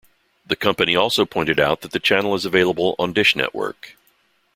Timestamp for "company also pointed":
0.55-1.59